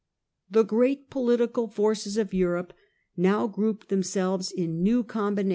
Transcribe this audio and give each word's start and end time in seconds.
The 0.49 0.63
great 0.63 1.11
political 1.11 1.67
forces 1.67 2.17
of 2.17 2.33
Europe 2.33 2.73
now 3.15 3.45
grouped 3.45 3.89
themselves 3.89 4.51
in 4.51 4.81
new 4.81 5.03
combinations. 5.03 5.49